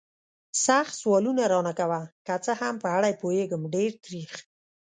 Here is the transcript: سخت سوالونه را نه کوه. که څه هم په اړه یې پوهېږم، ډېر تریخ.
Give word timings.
سخت 0.65 0.93
سوالونه 1.01 1.43
را 1.51 1.59
نه 1.67 1.73
کوه. 1.79 2.01
که 2.25 2.35
څه 2.45 2.51
هم 2.61 2.75
په 2.83 2.87
اړه 2.97 3.07
یې 3.11 3.19
پوهېږم، 3.21 3.61
ډېر 3.75 3.91
تریخ. 4.03 4.31